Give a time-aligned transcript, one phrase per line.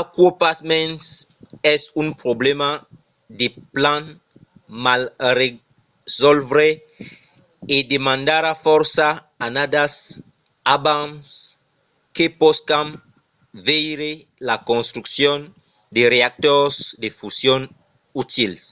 [0.00, 1.04] aquò pasmens
[1.74, 2.70] es un problèma
[3.40, 4.02] de plan
[4.84, 5.02] mal
[5.40, 6.68] resòlvre
[7.74, 9.06] e demandarà fòrça
[9.46, 9.94] annadas
[10.76, 11.22] abans
[12.16, 12.88] que poscam
[13.68, 14.10] veire
[14.48, 15.38] la construccion
[15.94, 17.62] de reactors de fusion
[18.22, 18.64] utils